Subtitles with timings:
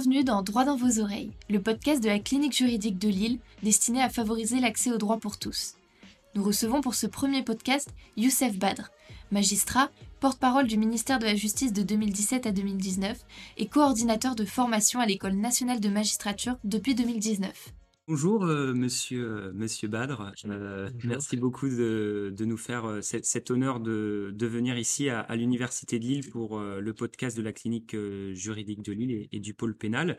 [0.00, 4.00] Bienvenue dans Droit dans vos oreilles, le podcast de la clinique juridique de Lille destiné
[4.00, 5.74] à favoriser l'accès au droit pour tous.
[6.34, 8.90] Nous recevons pour ce premier podcast Youssef Badr,
[9.30, 13.18] magistrat, porte-parole du ministère de la Justice de 2017 à 2019
[13.58, 17.74] et coordinateur de formation à l'École nationale de magistrature depuis 2019.
[18.10, 23.24] Bonjour euh, monsieur, euh, monsieur Badr, Euh, merci beaucoup de, de nous faire euh, cet,
[23.24, 27.42] cet honneur de, de venir ici à, à l'Université de Lille pour le podcast de
[27.42, 27.94] la clinique
[28.32, 30.18] juridique de Lille et, et du pôle pénal.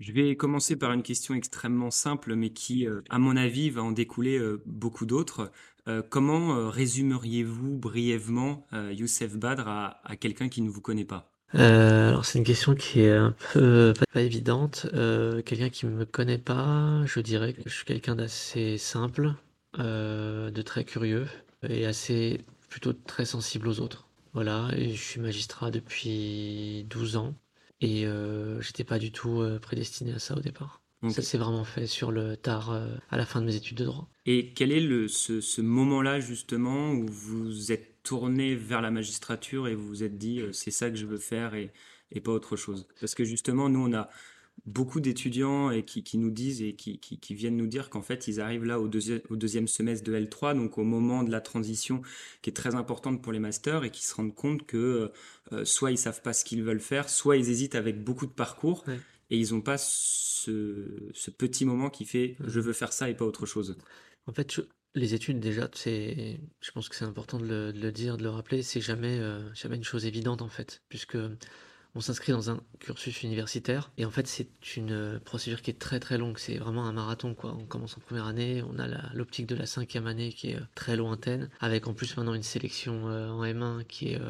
[0.00, 3.92] Je vais commencer par une question extrêmement simple mais qui, à mon avis, va en
[3.92, 5.52] découler beaucoup d'autres.
[6.08, 11.37] Comment résumeriez-vous brièvement Youssef Badr à, à quelqu'un qui ne vous connaît pas?
[11.54, 14.86] Euh, alors c'est une question qui est un peu pas, pas évidente.
[14.92, 19.34] Euh, quelqu'un qui me connaît pas, je dirais que je suis quelqu'un d'assez simple,
[19.78, 21.26] euh, de très curieux
[21.68, 24.08] et assez plutôt très sensible aux autres.
[24.34, 27.34] Voilà, et je suis magistrat depuis 12 ans
[27.80, 30.77] et euh, j'étais pas du tout euh, prédestiné à ça au départ.
[31.02, 31.12] Ok.
[31.12, 33.84] Ça s'est vraiment fait sur le tard euh, à la fin de mes études de
[33.84, 34.08] droit.
[34.26, 39.68] Et quel est le, ce, ce moment-là justement où vous êtes tourné vers la magistrature
[39.68, 41.72] et vous vous êtes dit euh, c'est ça que je veux faire et,
[42.10, 42.88] et pas autre chose?
[43.00, 44.08] Parce que justement, nous, on a
[44.66, 48.02] beaucoup d'étudiants et qui, qui nous disent et qui, qui, qui viennent nous dire qu'en
[48.02, 51.30] fait, ils arrivent là au, deuxi- au deuxième semestre de L3, donc au moment de
[51.30, 52.02] la transition
[52.42, 55.12] qui est très importante pour les masters et qui se rendent compte que
[55.52, 58.32] euh, soit ils savent pas ce qu'ils veulent faire, soit ils hésitent avec beaucoup de
[58.32, 58.98] parcours Ouais.
[59.30, 63.14] Et ils n'ont pas ce, ce petit moment qui fait je veux faire ça et
[63.16, 63.76] pas autre chose.
[64.26, 64.60] En fait, je-
[64.94, 68.22] les études, déjà, c'est, je pense que c'est important de le, de le dire, de
[68.22, 71.16] le rappeler, c'est jamais, euh, jamais une chose évidente, en fait, puisque
[71.94, 75.78] on s'inscrit dans un cursus universitaire, et en fait, c'est une euh, procédure qui est
[75.78, 77.56] très très longue, c'est vraiment un marathon, quoi.
[77.58, 80.66] On commence en première année, on a l'optique de la cinquième année qui est euh,
[80.74, 84.20] très lointaine, avec en plus maintenant une sélection euh, en M1 qui est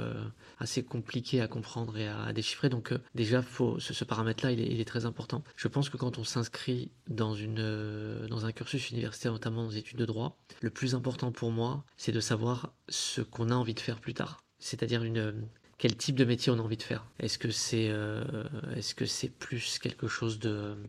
[0.59, 4.81] assez compliquée à comprendre et à, déchiffrer, donc déjà, faut, ce, paramètre-là, il est, il
[4.81, 5.43] est très important.
[5.57, 9.99] Je pense que quand on s'inscrit dans dans un cursus universitaire, notamment dans les études
[9.99, 13.81] de droit, le plus important pour moi, c'est de savoir ce qu'on a envie de
[13.81, 14.43] faire plus tard.
[14.59, 15.49] C'est-à-dire une,
[15.79, 17.07] quel type de métier on a envie de faire.
[17.21, 18.23] Est-ce que c'est euh,
[19.39, 20.41] plus quelque chose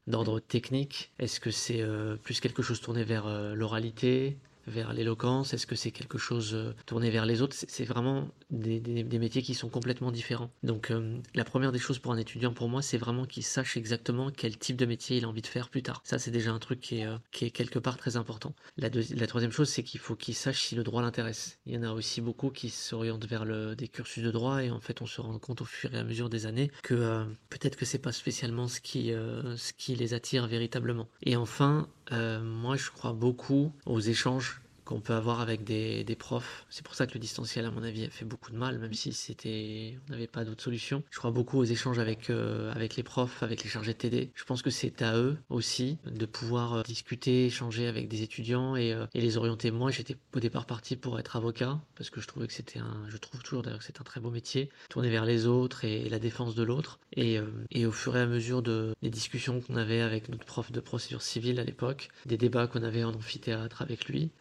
[0.08, 1.12] d'ordre technique?
[1.20, 4.38] Est-ce que c'est euh, plus quelque chose tourné vers euh, l'oralité?
[4.70, 7.56] Vers l'éloquence Est-ce que c'est quelque chose euh, tourné vers les autres?
[7.56, 8.80] C'est vraiment des,
[9.20, 10.50] métiers qui sont complètement différents.
[10.64, 13.76] Donc euh, la première des choses pour un étudiant, pour moi, c'est vraiment qu'il sache
[13.76, 16.02] exactement quel type de métier il a envie de faire plus tard.
[16.06, 18.54] Ça, c'est déjà un truc qui est, euh, quelque part très important.
[18.78, 21.60] La, la troisième chose, c'est qu'il faut qu'il sache si le droit l'intéresse.
[21.66, 24.80] Il y en a aussi beaucoup qui s'orientent vers des cursus de droit et en
[24.80, 27.86] fait, on se rend compte au fur et à mesure des années que peut-être que
[27.86, 31.08] c'est pas spécialement ce qui, ce qui les attire véritablement.
[31.24, 34.59] Et enfin, moi, je crois beaucoup aux échanges
[34.90, 36.66] qu'on peut avoir avec des, profs.
[36.70, 38.94] C'est pour ça que le distanciel, à mon avis, a fait beaucoup de mal, même
[38.94, 41.04] si c'était, on n'avait pas d'autre solution.
[41.12, 44.32] Je crois beaucoup aux échanges avec, euh, avec les profs, avec les chargés de TD.
[44.34, 48.76] Je pense que c'est à eux aussi de pouvoir euh, discuter, échanger avec des étudiants
[48.76, 49.70] et, euh, et les orienter.
[49.70, 53.04] Moi, j'étais au départ parti pour être avocat, parce que je trouvais que c'était un,
[53.10, 56.10] je trouve toujours d'ailleurs que c'est un très beau métier, tourner vers les autres et,
[56.10, 57.00] la défense de l'autre.
[57.16, 57.40] Et,
[57.86, 61.22] au fur et à mesure de, des discussions qu'on avait avec notre prof de procédure
[61.22, 64.32] civile à l'époque, des débats qu'on avait en amphithéâtre avec lui,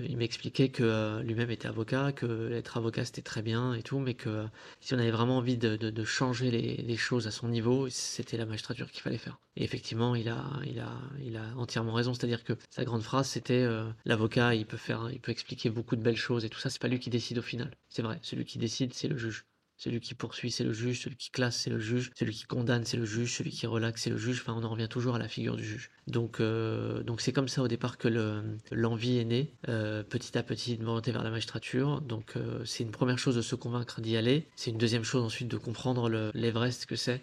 [0.00, 3.98] il m'expliquait que euh, lui-même était avocat, que être avocat c'était très bien et tout,
[3.98, 4.46] mais que euh,
[4.80, 8.46] si on avait vraiment envie de, changer les, les choses à son niveau, c'était la
[8.46, 9.38] magistrature qu'il fallait faire.
[9.56, 12.14] Et effectivement, il a, il a, il a entièrement raison.
[12.14, 15.96] C'est-à-dire que sa grande phrase, c'était euh, l'avocat, il peut faire, il peut expliquer beaucoup
[15.96, 16.70] de belles choses et tout ça.
[16.70, 17.70] C'est pas lui qui décide au final.
[17.88, 18.18] C'est vrai.
[18.22, 19.44] Celui qui décide, c'est le juge.
[19.82, 21.00] Celui qui poursuit, c'est le juge.
[21.02, 22.12] Celui qui classe, c'est le juge.
[22.16, 23.34] Celui qui condamne, c'est le juge.
[23.36, 24.40] Celui qui relaxe, c'est le juge.
[24.42, 25.90] Enfin, on en revient toujours à la figure du juge.
[26.06, 30.44] Donc, euh, c'est comme ça au départ que le- l'envie est née, euh, petit à
[30.44, 32.00] petit de m'orienter vers la magistrature.
[32.00, 34.46] Donc, euh, c'est une première chose de se convaincre d'y aller.
[34.54, 37.20] C'est une deuxième chose ensuite de comprendre le- l'Everest que c'est.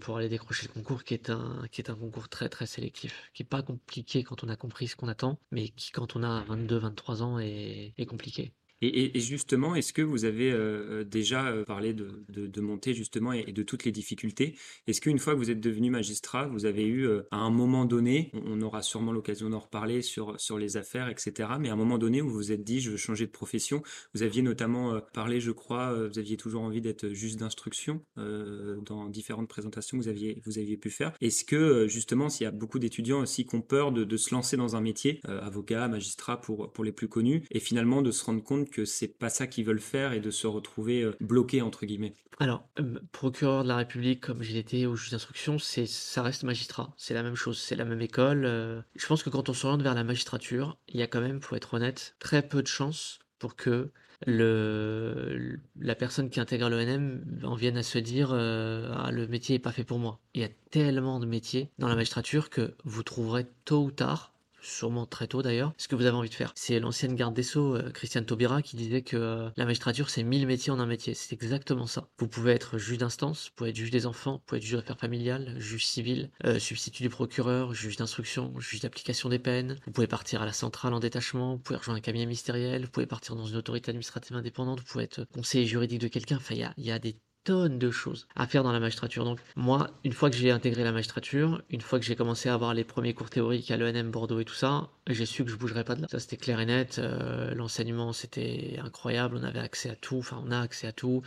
[0.00, 3.62] pour aller décrocher le concours qui est un concours très très sélectif qui est pas
[3.62, 7.22] compliqué quand on a compris ce qu'on attend mais qui quand on a 22 23
[7.22, 12.60] ans est compliqué Et, justement, est-ce que vous avez euh, déjà euh, parlé de, de,
[12.60, 14.56] montée justement et, de toutes les difficultés?
[14.86, 17.84] Est-ce qu'une fois que vous êtes devenu magistrat, vous avez eu euh, à un moment
[17.84, 21.76] donné, on, aura sûrement l'occasion d'en reparler sur, sur les affaires, etc., mais à un
[21.76, 23.82] moment donné où vous vous êtes dit, je veux changer de profession,
[24.14, 28.04] vous aviez notamment euh, parlé, je crois, euh, vous aviez toujours envie d'être juge d'instruction
[28.18, 31.12] euh, dans différentes présentations que vous aviez, vous aviez pu faire.
[31.20, 34.16] Est-ce que euh, justement, s'il y a beaucoup d'étudiants aussi qui ont peur de, de
[34.16, 38.02] se lancer dans un métier, euh, avocat, magistrat pour, pour les plus connus, et finalement
[38.02, 41.02] de se rendre compte que c'est pas ça qu'ils veulent faire et de se retrouver
[41.02, 42.14] euh, bloqué entre guillemets.
[42.40, 46.44] Alors, euh, procureur de la République, comme j'ai été au juge d'instruction, c'est, ça reste
[46.44, 46.94] magistrat.
[46.96, 48.44] C'est la même chose, c'est la même école.
[48.44, 48.80] euh.
[48.94, 51.56] Je pense que quand on s'oriente vers la magistrature, il y a quand même, pour
[51.56, 53.90] être honnête, très peu de chances pour que
[54.26, 59.60] le, la personne qui intègre l'ENM en vienne à se dire ah, le métier est
[59.60, 60.20] pas fait pour moi.
[60.34, 64.32] Il y a tellement de métiers dans la magistrature que vous trouverez tôt ou tard
[64.60, 66.52] sûrement très tôt d'ailleurs, ce que vous avez envie de faire.
[66.54, 70.22] C'est l'ancienne garde des Sceaux, euh, Christiane Taubira, qui disait que euh, la magistrature, c'est
[70.22, 71.14] mille métiers en un métier.
[71.14, 72.08] C'est exactement ça.
[72.18, 74.76] Vous pouvez être juge d'instance, vous pouvez être juge des enfants, vous pouvez être juge
[74.76, 79.78] d'affaires familiales, juge civil, euh, substitut du procureur, juge d'instruction, juge d'application des peines.
[79.86, 82.90] Vous pouvez partir à la centrale en détachement, vous pouvez rejoindre un cabinet ministériel, vous
[82.90, 86.36] pouvez partir dans une autorité administrative indépendante, vous pouvez être conseiller juridique de quelqu'un.
[86.36, 87.16] Enfin, il y a, y a des
[87.46, 89.24] de choses à faire dans la magistrature.
[89.24, 92.54] Donc moi, une fois que j'ai intégré la magistrature, une fois que j'ai commencé à
[92.54, 95.56] avoir les premiers cours théoriques à l'ENM Bordeaux et tout ça, j'ai su que je
[95.56, 96.08] bougerais pas de là.
[96.10, 96.98] Ça c'était clair et net.
[96.98, 99.38] Euh, l'enseignement c'était incroyable.
[99.40, 100.18] On avait accès à tout.
[100.18, 101.22] Enfin, on a accès à tout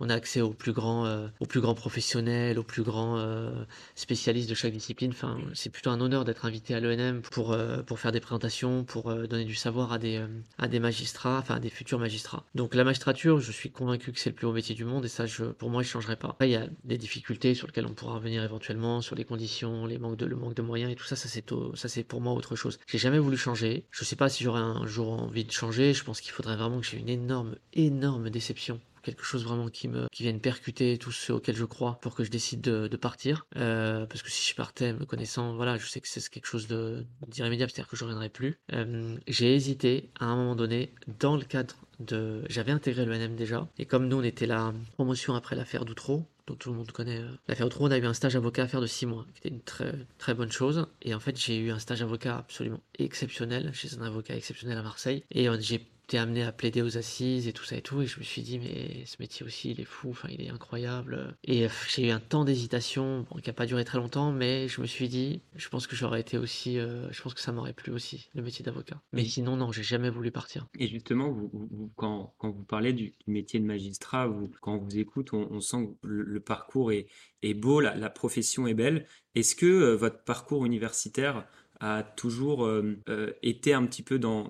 [0.00, 3.64] on a accès aux plus grands, euh, aux plus grands professionnels, aux plus grands euh,
[3.94, 5.10] spécialistes de chaque discipline.
[5.10, 8.84] Enfin, c'est plutôt un honneur d'être invité à l'ENM pour, euh, pour faire des présentations,
[8.84, 10.24] pour donner du savoir à des,
[10.58, 12.44] à des magistrats, enfin à des futurs magistrats.
[12.54, 15.08] Donc la magistrature, je suis convaincu que c'est le plus haut métier du monde et
[15.08, 15.24] ça,
[15.58, 16.28] pour moi, je ne changerai pas.
[16.28, 19.86] Après, il y a des difficultés sur lesquelles on pourra revenir éventuellement, sur les conditions,
[19.86, 21.44] les manques de, le manque de moyens et tout ça, ça c'est,
[21.74, 22.78] ça c'est pour moi autre chose.
[22.86, 23.84] J'ai jamais voulu changer.
[23.90, 25.92] Je ne sais pas si j'aurai un jour envie de changer.
[25.94, 29.88] Je pense qu'il faudrait vraiment que j'ai une énorme, énorme déception quelque chose vraiment qui
[29.88, 33.46] me qui vienne percuter tout ce auquel je crois pour que je décide de, partir.
[33.56, 36.68] Euh, parce que si je partais, me connaissant, voilà, je sais que c'est quelque chose
[36.68, 38.58] de d'irrémédiable, c'est-à-dire que je reviendrai plus.
[38.72, 43.34] Euh, j'ai hésité à un moment donné dans le cadre de, j'avais intégré le NM
[43.36, 46.90] déjà, et comme nous on était la promotion après l'affaire d'Outreau, donc tout le monde
[46.90, 49.26] connaît euh, l'affaire Outreau, on a eu un stage avocat à faire de 6 mois,
[49.32, 50.86] qui était une très, très bonne chose.
[51.02, 54.82] Et en fait, j'ai eu un stage avocat absolument exceptionnel chez un avocat exceptionnel à
[54.82, 55.22] Marseille.
[55.30, 58.02] Et j'ai amené à plaider aux assises et tout ça et tout.
[58.02, 60.50] Et je me suis dit, mais ce métier aussi, il est fou, enfin, il est
[60.50, 61.36] incroyable.
[61.44, 64.80] Et euh, j'ai eu un temps d'hésitation, qui n'a pas duré très longtemps, mais je
[64.80, 67.72] me suis dit, je pense que j'aurais été aussi, euh, je pense que ça m'aurait
[67.72, 69.00] plu aussi, le métier d'avocat.
[69.12, 70.66] Mais sinon, non, j'ai jamais voulu partir.
[70.78, 74.98] Et justement, vous, quand, quand, vous parlez du, métier de magistrat, vous, quand on vous
[74.98, 77.06] écoute, on, sent que le, parcours est,
[77.42, 79.06] est beau, la, la, profession est belle.
[79.34, 81.46] Est-ce que euh, votre parcours universitaire
[81.82, 84.46] a toujours euh, euh, été un petit peu dans,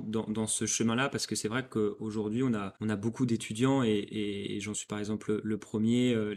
[0.47, 4.75] ce chemin-là parce que c'est vrai qu'aujourd'hui on a, on a beaucoup d'étudiants et, j'en
[4.75, 6.35] suis par exemple le premier, euh,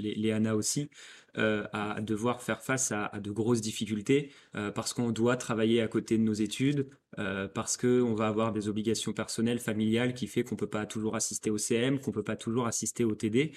[0.56, 0.90] aussi,
[1.38, 5.88] euh, à devoir faire face à, de grosses difficultés euh, parce qu'on doit travailler à
[5.88, 6.88] côté de nos études,
[7.20, 11.16] euh, parce qu'on va avoir des obligations personnelles, familiales qui fait qu'on peut pas toujours
[11.16, 13.52] assister au CM, qu'on peut pas toujours assister au TD.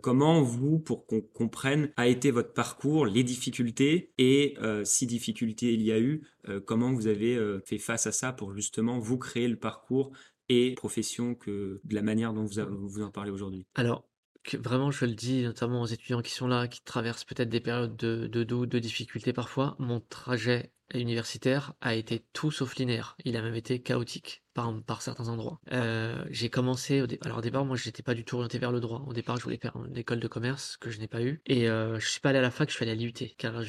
[0.00, 5.82] comment vous, pour qu'on comprenne, a été votre parcours, les difficultés et si difficultés il
[5.82, 6.22] y a eu,
[6.66, 10.12] comment vous avez fait face à ça pour justement vous créer le parcours
[10.48, 13.66] et profession que de la manière dont vous, vous en parlez aujourd'hui?
[13.74, 14.07] Alors,
[14.56, 17.96] vraiment, je le dis notamment aux étudiants qui sont là, qui traversent peut-être des périodes
[17.96, 23.16] de, de doute, de difficulté parfois, mon trajet universitaire a été tout sauf linéaire.
[23.24, 24.42] Il a même été chaotique
[24.86, 25.60] par, certains endroits.
[25.72, 29.04] Euh, j'ai commencé, alors au départ, moi, j'étais pas du tout orienté vers le droit.
[29.06, 31.40] Au départ, je voulais faire une école de commerce que je n'ai pas eu.
[31.46, 33.62] Et euh, je suis pas allé à la fac, je suis allé à l'IUT, carrière,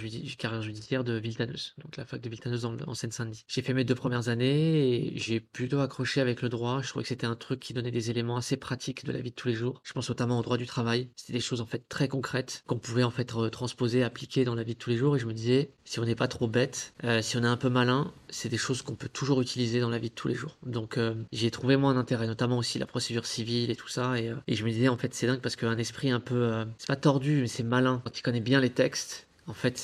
[0.61, 3.45] judiciaire de Villetaneuse, donc la fac de Villetaneuse en, Seine-Saint-Denis.
[3.47, 6.81] J'ai fait mes deux premières années et j'ai plutôt accroché avec le droit.
[6.81, 9.29] Je trouvais que c'était un truc qui donnait des éléments assez pratiques de la vie
[9.29, 9.81] de tous les jours.
[9.83, 11.09] Je pense notamment au droit du travail.
[11.15, 14.63] C'était des choses en fait très concrètes qu'on pouvait en fait transposer, appliquer dans la
[14.63, 15.15] vie de tous les jours.
[15.15, 17.57] Et je me disais, si on n'est pas trop bête, euh, si on est un
[17.57, 20.35] peu malin, c'est des choses qu'on peut toujours utiliser dans la vie de tous les
[20.35, 20.57] jours.
[20.65, 24.19] Donc euh, j'ai trouvé moins d'intérêt, notamment aussi la procédure civile et tout ça.
[24.19, 26.65] Et, euh, je me disais en fait c'est dingue parce qu'un esprit un peu, euh,
[26.77, 28.01] c'est pas tordu mais c'est malin.
[28.03, 29.77] Quand il connaît bien les textes, en fait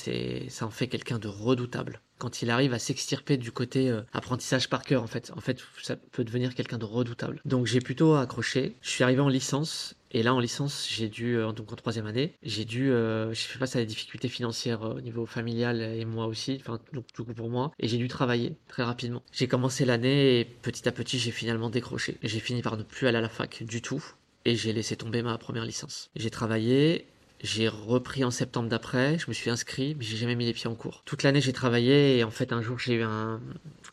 [0.48, 2.00] ça en fait quelqu'un de redoutable.
[2.18, 5.96] Quand il arrive à s'extirper du côté apprentissage par cœur, en fait, en fait, ça
[5.96, 7.40] peut devenir quelqu'un de redoutable.
[7.44, 8.76] Donc j'ai plutôt accroché.
[8.80, 12.06] Je suis arrivé en licence et là, en licence, j'ai dû, euh, donc en troisième
[12.06, 15.82] année, j'ai dû, euh, j'ai fait face à des difficultés financières euh, au niveau familial
[15.82, 19.22] et moi aussi, enfin, donc du coup pour moi, et j'ai dû travailler très rapidement.
[19.32, 22.16] J'ai commencé l'année et petit à petit, j'ai finalement décroché.
[22.22, 24.02] J'ai fini par ne plus aller à la fac du tout
[24.46, 26.08] et j'ai laissé tomber ma première licence.
[26.14, 27.06] J'ai travaillé
[27.42, 30.68] j'ai repris en septembre d'après, je me suis inscrit, mais j'ai jamais mis les pieds
[30.68, 31.02] en cours.
[31.04, 33.40] Toute l'année j'ai travaillé et en fait un jour j'ai eu un,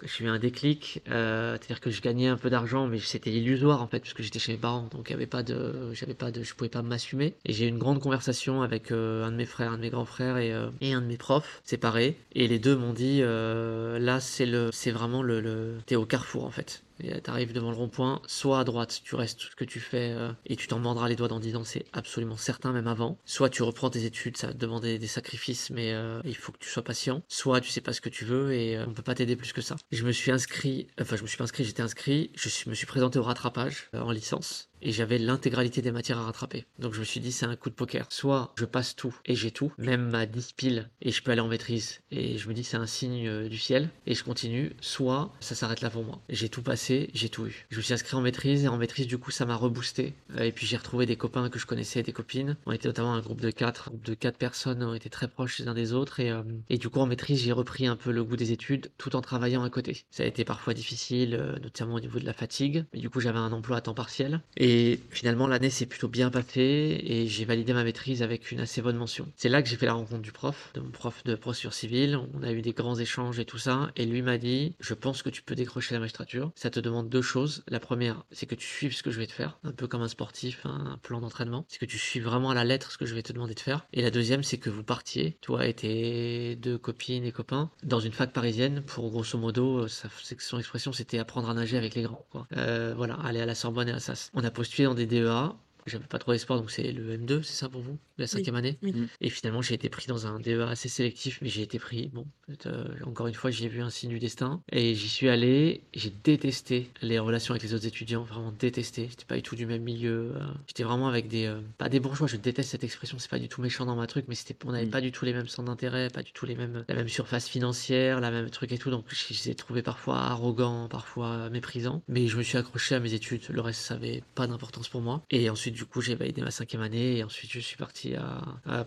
[0.04, 3.82] j'ai eu un déclic, euh, c'est-à-dire que je gagnais un peu d'argent, mais c'était illusoire
[3.82, 6.32] en fait parce que j'étais chez mes parents, donc il avait pas de, j'avais pas
[6.32, 7.36] de, je pouvais pas m'assumer.
[7.46, 9.90] Et j'ai eu une grande conversation avec euh, un de mes frères, un de mes
[9.90, 13.22] grands frères et, euh, et un de mes profs séparés, et les deux m'ont dit
[13.22, 16.84] là c'est le, c'est vraiment le, le, t'es au carrefour en fait.
[17.00, 20.32] Tu arrives devant le rond-point, soit à droite, tu restes ce que tu fais euh,
[20.46, 23.18] et tu t'en mordras les doigts dans 10 ans, c'est absolument certain, même avant.
[23.26, 26.60] Soit tu reprends tes études, ça va demander des sacrifices, mais euh, il faut que
[26.60, 27.24] tu sois patient.
[27.28, 29.54] Soit tu sais pas ce que tu veux et euh, on peut pas t'aider plus
[29.54, 29.76] que ça.
[29.92, 32.86] Je me suis inscrit, enfin je me suis pas inscrit, j'étais inscrit, je me suis
[32.86, 36.66] présenté au rattrapage en licence et j'avais l'intégralité des matières à rattraper.
[36.78, 38.06] Donc je me suis dit c'est un coup de poker.
[38.10, 41.42] Soit je passe tout et j'ai tout, même ma 10 piles et je peux aller
[41.42, 44.76] en maîtrise et je me dis c'est un signe du ciel et je continue.
[44.82, 46.20] Soit ça s'arrête là pour moi.
[46.30, 46.83] J'ai tout passé
[47.14, 47.66] j'ai tout eu.
[47.70, 50.14] Je me suis inscrit en maîtrise et en maîtrise, du coup, ça m'a reboosté.
[50.38, 52.58] Euh, Et puis j'ai retrouvé des copains que je connaissais, des copines.
[52.66, 55.60] On était notamment un groupe de quatre, un de quatre personnes, on était très proches
[55.60, 56.20] les uns des autres.
[56.20, 58.92] Et, euh, et du coup, en maîtrise, j'ai repris un peu le goût des études
[58.98, 60.04] tout en travaillant à côté.
[60.12, 62.86] Ça a été parfois difficile, euh, notamment au niveau de la fatigue.
[62.94, 64.42] Mais du coup, j'avais un emploi à temps partiel.
[64.58, 68.82] Et finalement, l'année s'est plutôt bien passée et j'ai validé ma maîtrise avec une assez
[68.82, 69.28] bonne mention.
[69.36, 72.20] C'est là que j'ai fait la rencontre du prof, de mon prof de procédure civile.
[72.34, 73.92] On a eu des grands échanges et tout ça.
[73.96, 76.52] Et lui m'a dit, je pense que tu peux décrocher la magistrature.
[76.56, 77.64] Ça te demande deux choses.
[77.68, 80.02] La première, c'est que tu suives ce que je vais te faire, un peu comme
[80.02, 81.66] un sportif, hein, un plan d'entraînement.
[81.68, 83.60] C'est que tu suives vraiment à la lettre ce que je vais te demander de
[83.60, 83.86] faire.
[83.94, 88.00] Et la deuxième, c'est que vous partiez, toi et tes deux copines et copains, dans
[88.00, 91.78] une fac parisienne pour grosso modo, ça, c'est que son expression, c'était apprendre à nager
[91.78, 92.26] avec les grands.
[92.58, 94.32] Euh, voilà, aller à la Sorbonne et à Sas.
[94.34, 95.56] On a postulé dans des DEA.
[95.86, 98.78] J'avais pas trop espoir, donc c'est le M2, c'est ça pour vous La cinquième année
[98.82, 98.94] oui.
[99.22, 102.10] Et finalement, j'ai été pris dans un DEA assez sélectif, mais j'ai été pris.
[102.14, 102.26] Bon,
[102.66, 104.62] euh, encore une fois, j'y ai vu un signe du destin.
[104.72, 105.82] Et j'y suis allé.
[105.94, 109.08] J'ai détesté les relations avec les autres étudiants, vraiment détesté.
[109.10, 110.34] J'étais pas du tout du même milieu.
[110.36, 111.46] euh, J'étais vraiment avec des.
[111.46, 114.08] euh, pas des bourgeois, je déteste cette expression, c'est pas du tout méchant dans ma
[114.08, 116.46] truc, mais c'était, on n'avait pas du tout les mêmes centres d'intérêt, pas du tout
[116.46, 118.90] les mêmes, la même surface financière, la même truc et tout.
[118.90, 122.04] Donc, je je les ai trouvés parfois arrogants, parfois méprisants.
[122.08, 123.42] Mais je me suis accroché à mes études.
[123.50, 125.24] Le reste, ça avait pas d'importance pour moi.
[125.32, 128.16] Et ensuite, du coup, j'ai validé ma cinquième année et ensuite, je suis parti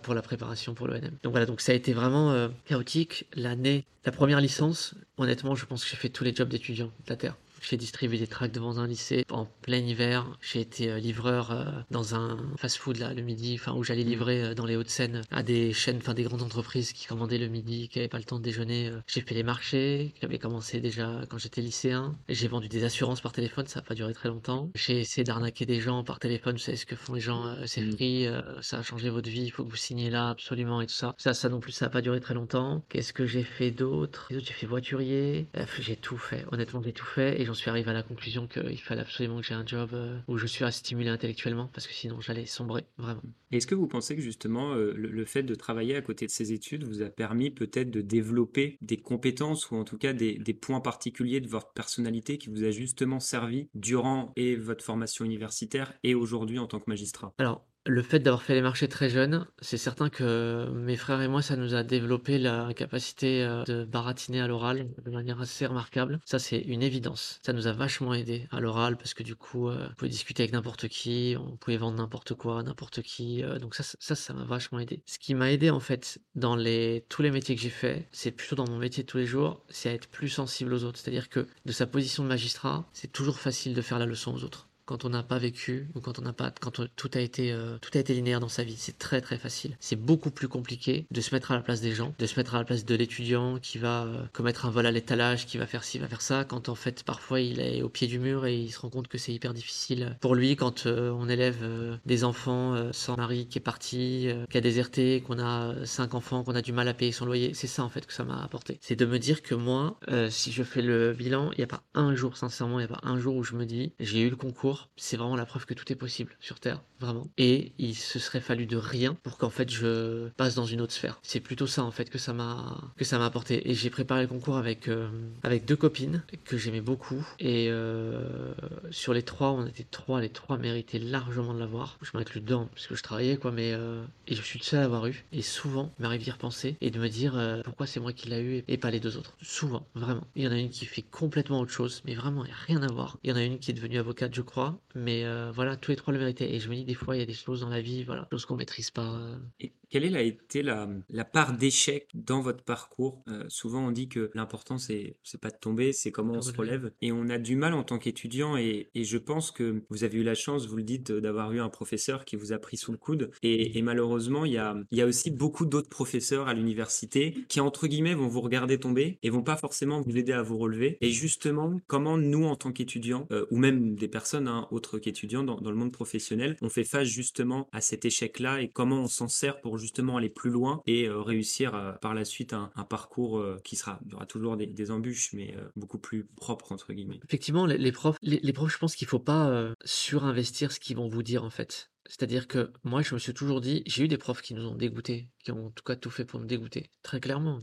[0.02, 1.18] pour la préparation pour l'ENM.
[1.22, 3.26] Donc voilà, donc ça a été vraiment euh, chaotique.
[3.34, 7.10] L'année, la première licence, honnêtement, je pense que j'ai fait tous les jobs d'étudiant de
[7.10, 7.36] la Terre.
[7.68, 10.24] J'ai distribué des tracts devant un lycée en plein hiver.
[10.40, 14.40] J'ai été euh, livreur euh, dans un fast-food là le midi, enfin où j'allais livrer
[14.40, 17.88] euh, dans les Hauts-de-Seine à des chaînes, enfin des grandes entreprises qui commandaient le midi,
[17.88, 18.92] qui n'avaient pas le temps de déjeuner.
[19.08, 22.14] J'ai fait les marchés, qui avaient commencé déjà quand j'étais lycéen.
[22.28, 24.70] J'ai vendu des assurances par téléphone, ça n'a pas duré très longtemps.
[24.76, 26.52] J'ai essayé d'arnaquer des gens par téléphone.
[26.54, 27.92] Vous savez ce que font les gens, euh, c'est Mm.
[27.96, 28.28] free,
[28.62, 31.16] ça a changé votre vie, il faut que vous signiez là absolument et tout ça.
[31.18, 32.84] Ça, ça non plus, ça n'a pas duré très longtemps.
[32.88, 34.28] Qu'est-ce que j'ai fait d'autre?
[34.30, 35.48] J'ai fait voiturier.
[35.80, 36.44] J'ai tout fait.
[36.52, 39.46] Honnêtement, j'ai tout fait et j'en suis arrivé à la conclusion qu'il fallait absolument que
[39.46, 42.84] j'ai un job euh, où je suis à stimuler intellectuellement parce que sinon j'allais sombrer,
[42.98, 43.22] vraiment.
[43.50, 46.30] Est-ce que vous pensez que justement euh, le, le fait de travailler à côté de
[46.30, 50.38] ces études vous a permis peut-être de développer des compétences ou en tout cas des,
[50.38, 55.24] des points particuliers de votre personnalité qui vous a justement servi durant et votre formation
[55.24, 57.34] universitaire et aujourd'hui en tant que magistrat?
[57.38, 61.28] Alors, le fait d'avoir fait les marchés très jeune, c'est certain que mes frères et
[61.28, 65.66] moi, ça nous a développé la capacité euh, de baratiner à l'oral de manière assez
[65.66, 66.20] remarquable.
[66.24, 67.38] Ça, c'est une évidence.
[67.44, 70.42] Ça nous a vachement aidé à l'oral parce que du coup, euh, on pouvait discuter
[70.42, 73.42] avec n'importe qui, on pouvait vendre n'importe quoi, n'importe qui.
[73.42, 75.02] euh, donc ça, ça, ça m'a vachement aidé.
[75.06, 78.30] Ce qui m'a aidé en fait dans les tous les métiers que j'ai fait, c'est
[78.30, 80.98] plutôt dans mon métier de tous les jours, c'est à être plus sensible aux autres.
[80.98, 84.44] C'est-à-dire que de sa position de magistrat, c'est toujours facile de faire la leçon aux
[84.44, 87.20] autres quand on n'a pas vécu ou quand on n'a pas quand on- tout a
[87.20, 88.76] été euh, tout a été linéaire dans sa vie.
[88.78, 89.76] C'est très très facile.
[89.80, 92.54] C'est beaucoup plus compliqué de se mettre à la place des gens de se mettre
[92.54, 95.66] à la place de l'étudiant qui va euh, commettre un vol à l'étalage qui va
[95.66, 98.46] faire ci va faire ça quand en fait parfois il est au pied du mur
[98.46, 101.58] et il se rend compte que c'est hyper difficile pour lui quand euh, on élève
[101.62, 105.74] euh, des enfants euh, sans mari qui est parti euh, qui a déserté qu'on a
[105.84, 107.52] cinq enfants qu'on a du mal à payer son loyer.
[107.54, 108.78] C'est ça en fait que ça m'a apporté.
[108.80, 109.98] C'est de me dire que moi
[110.30, 112.94] si je fais le bilan il n'y a pas un jour sincèrement il n'y a
[112.96, 115.66] pas un jour où je me dis j'ai eu le concours c'est vraiment la preuve
[115.66, 117.26] que tout est possible sur Terre, vraiment.
[117.38, 120.92] Et il se serait fallu de rien pour qu'en fait je passe dans une autre
[120.92, 121.18] sphère.
[121.22, 123.68] C'est plutôt ça en fait que ça m'a que ça m'a apporté.
[123.70, 125.08] Et j'ai préparé le concours avec euh,
[125.42, 127.26] avec deux copines que j'aimais beaucoup.
[127.38, 128.52] Et euh,
[128.90, 131.98] sur les trois, on était trois, les trois méritaient largement de l'avoir.
[132.02, 134.80] Je m'inclus dedans parce que je travaillais quoi, mais euh, et je suis le seul
[134.80, 135.24] à l'avoir eu.
[135.32, 138.56] Et souvent, m'arrive d'y repenser et de me dire pourquoi c'est moi qui l'a eu
[138.56, 139.34] et, et pas les deux autres.
[139.42, 140.26] Souvent, vraiment.
[140.34, 142.56] Il y en a une qui fait complètement autre chose, mais vraiment il y a
[142.66, 143.18] rien à voir.
[143.22, 145.90] Il y en a une qui est devenue avocate, je crois, mais euh, voilà, tous
[145.90, 146.54] les trois le méritaient.
[146.54, 148.22] Et je me dis des fois il y a des choses dans la vie, voilà,
[148.22, 149.14] des choses qu'on maîtrise pas.
[149.16, 149.36] euh.
[149.60, 153.22] Et quelle est- a été la, la part d'échec dans votre parcours?
[153.28, 156.52] Euh, Souvent, on dit que l'important, c'est c'est pas de tomber, c'est comment on se
[156.52, 156.90] relève.
[157.02, 158.56] Et on a du mal en tant qu'étudiant.
[158.56, 161.60] Et, et je pense que vous avez eu la chance, vous le dites, d'avoir eu
[161.60, 163.30] un professeur qui vous a pris sous le coude.
[163.42, 167.60] Et, et malheureusement, il y a, y a aussi beaucoup d'autres professeurs à l'université qui,
[167.60, 170.98] entre guillemets, vont vous regarder tomber et vont pas forcément vous aider à vous relever.
[171.00, 175.70] Et justement, comment nous, en tant qu'étudiants, ou même des personnes hein, autres qu'étudiants dans,
[175.70, 179.60] le monde professionnel, on fait face justement à cet échec-là et comment on s'en sert
[179.60, 183.60] pour justement aller plus loin et euh, réussir euh, par la suite un, parcours euh,
[183.64, 187.18] qui sera, il y aura toujours des, embûches, mais beaucoup plus propre, entre guillemets.
[187.24, 191.22] Effectivement, les, profs, les, profs, je pense qu'il faut pas surinvestir ce qu'ils vont vous
[191.22, 191.90] dire en fait.
[192.08, 194.76] C'est-à-dire que moi, je me suis toujours dit, j'ai eu des profs qui nous ont
[194.76, 197.60] dégoûtés, qui ont en tout cas tout fait pour nous dégoûter, très clairement.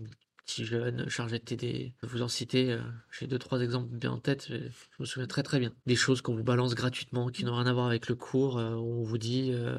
[0.54, 1.94] Petit jeune, chargé de TD.
[2.04, 2.80] Vous en citer, euh,
[3.12, 4.70] j'ai deux, trois exemples bien en tête, je
[5.00, 5.74] me souviens très très bien.
[5.88, 8.76] Des choses qu'on vous balance gratuitement, qui n'ont rien à voir avec le cours, euh,
[8.76, 9.78] où on vous dit euh,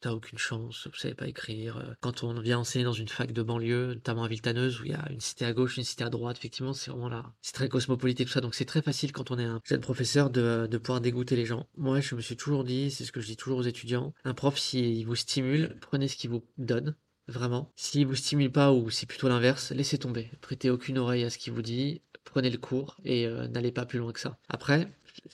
[0.00, 1.96] t'as aucune chance, vous savez pas écrire.
[2.00, 4.94] Quand on vient enseigner dans une fac de banlieue, notamment à Viltaneuse, où il y
[4.94, 7.32] a une cité à gauche, une cité à droite, effectivement, c'est vraiment là.
[7.42, 10.30] C'est très cosmopolite tout ça, donc c'est très facile quand on est un jeune professeur
[10.30, 11.66] de, de pouvoir dégoûter les gens.
[11.76, 14.34] Moi, je me suis toujours dit, c'est ce que je dis toujours aux étudiants, un
[14.34, 16.94] prof, s'il vous stimule, prenez ce qu'il vous donne,
[17.30, 17.70] vraiment.
[17.76, 20.30] S'il vous stimule pas ou c'est plutôt l'inverse, laissez tomber.
[20.40, 23.86] Prêtez aucune oreille à ce qu'il vous dit, prenez le cours et euh, n'allez pas
[23.86, 24.36] plus loin que ça.
[24.48, 24.88] Après,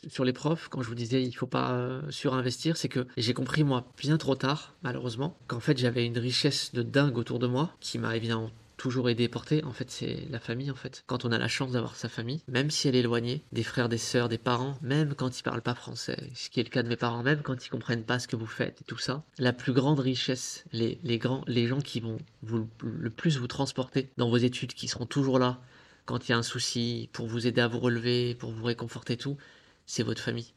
[0.08, 3.34] sur les profs, quand je vous disais il faut pas euh, surinvestir, c'est que j'ai
[3.34, 7.46] compris moi bien trop tard, malheureusement, qu'en fait j'avais une richesse de dingue autour de
[7.46, 11.04] moi qui m'a évidemment toujours aidé et en fait, c'est la famille, en fait.
[11.06, 13.88] Quand on a la chance d'avoir sa famille, même si elle est éloignée, des frères,
[13.88, 16.83] des sœurs, des parents, même quand ils parlent pas français, ce qui est le cas
[16.83, 19.25] de mes parents, même quand ils comprennent pas ce que vous faites et tout ça,
[19.38, 23.47] la plus grande richesse, les, les grands, les gens qui vont vous, le plus vous
[23.47, 25.61] transporter dans vos études, qui seront toujours là
[26.04, 29.16] quand il y a un souci, pour vous aider à vous relever, pour vous réconforter
[29.16, 29.37] tout,
[29.87, 30.52] c'est votre famille.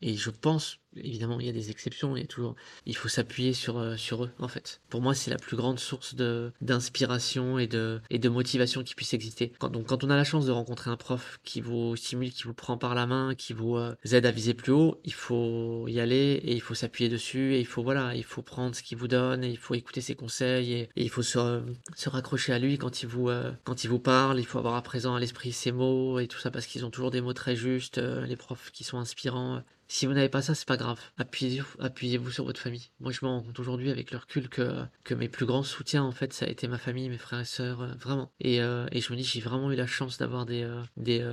[0.00, 2.54] Et je pense évidemment, il y a des exceptions, il y a toujours,
[2.86, 4.80] il faut s'appuyer sur, euh, sur eux, en fait.
[4.88, 8.94] Pour moi, c'est la plus grande source de, d'inspiration et de, et de motivation qui
[8.94, 9.52] puisse exister.
[9.58, 12.44] Quand, donc, quand on a la chance de rencontrer un prof qui vous stimule, qui
[12.44, 15.86] vous prend par la main, qui vous euh, aide à viser plus haut, il faut
[15.88, 18.82] y aller et il faut s'appuyer dessus et il faut, voilà, il faut prendre ce
[18.82, 21.62] qu'il vous donne et il faut écouter ses conseils et, il faut se,
[21.96, 24.74] se raccrocher à lui quand il vous, euh, quand il vous parle, il faut avoir
[24.74, 27.32] à présent à l'esprit ses mots et tout ça parce qu'ils ont toujours des mots
[27.34, 29.62] très justes, les profs qui sont inspirants.
[29.86, 30.83] Si vous n'avez pas ça, c'est pas grave
[31.18, 32.90] Appuyez-vous appuyez sur votre famille.
[33.00, 36.02] Moi, je me rends compte aujourd'hui avec le recul que, que mes plus grands soutiens,
[36.02, 38.32] en fait, ça a été ma famille, mes frères et sœurs, euh, vraiment.
[38.40, 41.24] Et, euh, et, je me dis, j'ai vraiment eu la chance d'avoir des, euh, des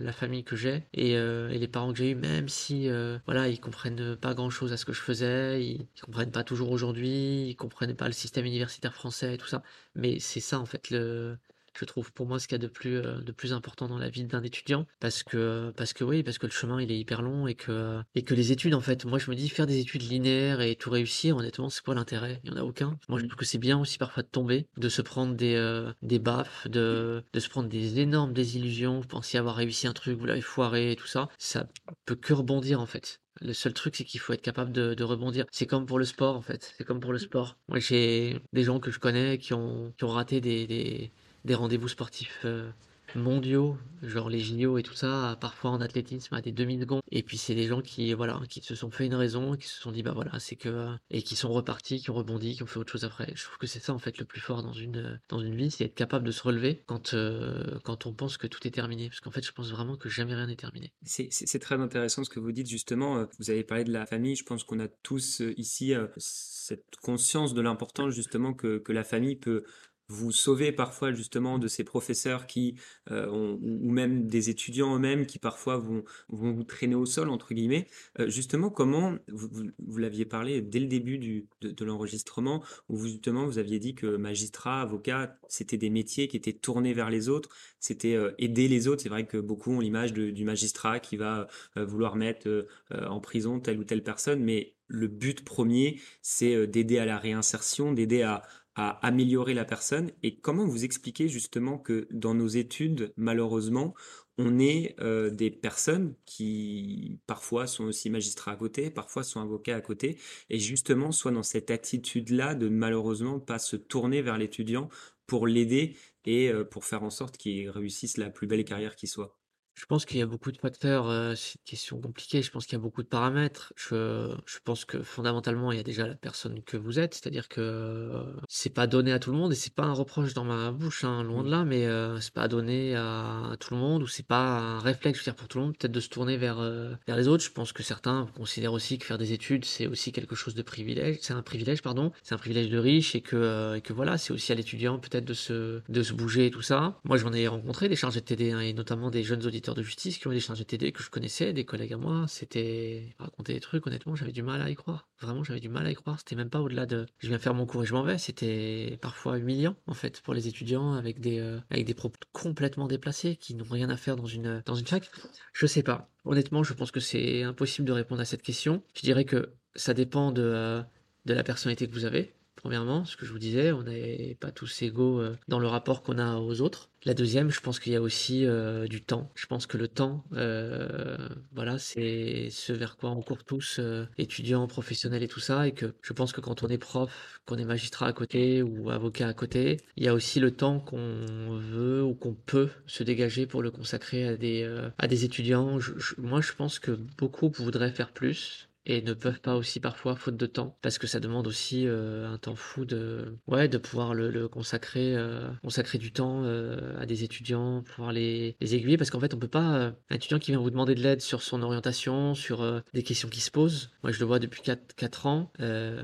[0.00, 2.88] la famille que j'ai et, et, les parents que j'ai eu, même si,
[3.26, 6.70] voilà, ils comprennent pas grand-chose à ce que je faisais, ils, ils comprennent pas toujours
[6.70, 9.62] aujourd'hui, ils comprennent pas le système universitaire français et tout ça.
[9.94, 11.38] Mais c'est ça, en fait, le,
[11.80, 13.98] je trouve pour moi ce qu'il y a de plus, euh, de plus important dans
[13.98, 16.98] la vie d'un étudiant parce que parce que oui parce que le chemin il est
[16.98, 19.66] hyper long et que et que les études en fait moi je me dis faire
[19.66, 22.40] des études linéaires et tout réussir honnêtement c'est quoi l'intérêt?
[22.44, 23.28] Il y en a aucun moi je mmh.
[23.28, 26.68] trouve que c'est bien aussi parfois de tomber de se prendre des euh, des baffes
[26.68, 30.40] de de se prendre des énormes désillusions vous pensiez avoir réussi un truc vous l'avez
[30.40, 31.68] foiré et tout ça ça
[32.04, 35.04] peut que rebondir en fait le seul truc, c'est qu'il faut être capable de, de
[35.04, 35.44] rebondir.
[35.52, 36.74] C'est comme pour le sport, en fait.
[36.76, 37.56] C'est comme pour le sport.
[37.68, 41.12] Moi, j'ai des gens que je connais qui ont, qui ont raté des, des,
[41.46, 42.70] des rendez-vous sportifs euh,
[43.14, 47.02] mondiaux, genre les JO et tout ça, parfois en athlétisme à des demi-secondes.
[47.10, 49.80] Et puis c'est des gens qui, voilà, qui se sont fait une raison, qui se
[49.80, 52.66] sont dit, bah voilà, c'est que, et qui sont repartis, qui ont rebondi, qui ont
[52.66, 53.32] fait autre chose après.
[53.34, 55.70] Je trouve que c'est ça en fait le plus fort dans une, dans une vie,
[55.70, 59.08] c'est être capable de se relever quand, euh, quand on pense que tout est terminé.
[59.08, 60.92] Parce qu'en fait, je pense vraiment que jamais rien n'est terminé.
[61.04, 63.18] C'est très intéressant ce que vous dites justement.
[63.18, 64.34] Euh, vous avez parlé de la famille.
[64.34, 69.36] Je pense qu'on a tous ici cette conscience de l'importance justement que, que la famille
[69.36, 69.64] peut
[70.08, 72.76] vous sauver parfois justement de ces professeurs qui
[73.10, 77.54] euh, ont, ou même des étudiants eux-mêmes qui parfois vont, vous traîner au sol entre
[77.54, 77.88] guillemets.
[78.20, 83.08] Euh, justement, comment vous, vous, l'aviez parlé dès le début du, de, l'enregistrement où vous
[83.08, 87.28] justement vous aviez dit que magistrat, avocat, c'était des métiers qui étaient tournés vers les
[87.28, 87.48] autres,
[87.80, 89.02] c'était euh, aider les autres.
[89.02, 93.78] C'est vrai que beaucoup ont l'image du magistrat qui va vouloir mettre en prison telle
[93.78, 98.42] ou telle personne, mais le but premier, c'est d'aider à la réinsertion, d'aider à,
[98.76, 103.94] à améliorer la personne et comment vous expliquez justement que dans nos études, malheureusement,
[104.38, 109.76] on est euh, des personnes qui parfois sont aussi magistrats à côté, parfois sont avocats
[109.76, 110.18] à côté,
[110.50, 114.90] et justement soit dans cette attitude-là de malheureusement pas se tourner vers l'étudiant
[115.26, 119.06] pour l'aider et euh, pour faire en sorte qu'il réussisse la plus belle carrière qui
[119.06, 119.38] soit.
[119.76, 122.74] Je pense qu'il y a beaucoup de facteurs, c'est une question compliquée, je pense qu'il
[122.74, 123.72] y a beaucoup de paramètres.
[123.76, 127.48] Je je pense que fondamentalement, il y a déjà la personne que vous êtes, c'est-à-dire
[127.48, 128.10] que,
[128.48, 131.04] c'est pas donné à tout le monde et c'est pas un reproche dans ma bouche,
[131.04, 131.50] hein, loin de mmh.
[131.50, 135.18] là, mais, euh, c'est pas donné à tout le monde ou c'est pas un réflexe,
[135.18, 136.60] je veux dire, pour tout le monde, peut-être de se tourner vers,
[137.06, 137.44] vers les autres.
[137.44, 140.62] Je pense que certains considèrent aussi que faire des études, c'est aussi quelque chose de
[140.62, 140.86] privilège
[141.20, 144.32] c'est un privilège, pardon, c'est un privilège de riche et que, et que voilà, c'est
[144.32, 146.98] aussi à l'étudiant peut-être de se de se bouger et tout ça.
[147.04, 149.82] Moi, j'en ai rencontré des chargés de TD, hein, et notamment des jeunes auditeurs de
[149.82, 152.26] justice qui ont des chargés de TD que je connaissais, des collègues à moi.
[152.28, 155.08] C'était raconter des trucs, honnêtement, j'avais du mal à y croire.
[155.20, 156.18] Vraiment, j'avais du mal à y croire.
[156.18, 158.18] C'était même pas au-delà de je viens faire mon cours et je m'en vais.
[158.18, 162.86] C'était parfois humiliant, en fait, pour les étudiants avec des, euh, avec des propos complètement
[162.86, 165.10] déplacés qui n'ont rien à faire dans une, dans une fac.
[165.52, 166.08] Je sais pas.
[166.24, 168.82] Honnêtement, je pense que c'est impossible de répondre à cette question.
[168.94, 170.82] Je dirais que ça dépend de, euh,
[171.24, 174.50] de la personnalité que vous avez premièrement, ce que je vous disais, on n'est pas
[174.50, 176.90] tous égaux euh, dans le rapport qu'on a aux autres.
[177.04, 179.30] La deuxième, je pense qu'il y a aussi euh, du temps.
[179.36, 183.80] Je pense que le temps, euh, voilà, c'est ce vers quoi on court tous,
[184.18, 187.58] étudiants, professionnels et tout ça, et que je pense que quand on est prof, qu'on
[187.58, 191.58] est magistrat à côté ou avocat à côté, il y a aussi le temps qu'on
[191.58, 195.78] veut ou qu'on peut se dégager pour le consacrer à des, à des étudiants.
[196.18, 200.36] moi, je pense que beaucoup voudraient faire plus et ne peuvent pas aussi parfois faute
[200.36, 204.14] de temps parce que ça demande aussi euh, un temps fou de ouais de pouvoir
[204.14, 209.20] le, consacrer euh, consacrer du temps euh, à des étudiants pouvoir les, aiguiller parce qu'en
[209.20, 212.34] fait on peut pas un étudiant qui vient vous demander de l'aide sur son orientation
[212.34, 213.90] sur des questions qui se posent.
[214.02, 215.52] Moi je le vois depuis 4, 4 ans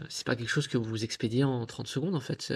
[0.08, 2.52] c'est pas quelque chose que vous vous expédiez en 30 secondes en fait.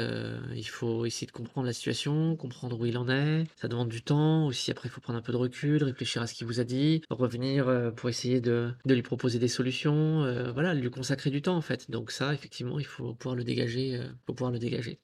[0.54, 3.44] Il faut essayer de comprendre la situation comprendre où il en est.
[3.56, 4.70] Ça demande du temps aussi.
[4.70, 7.02] Après il faut prendre un peu de recul réfléchir à ce qu'il vous a dit
[7.10, 11.56] revenir pour essayer de, de lui proposer des solutions euh, voilà, lui consacrer du temps
[11.56, 11.90] en fait.
[11.90, 15.00] Donc ça, effectivement, il faut pouvoir le dégager, euh, faut pouvoir le dégager.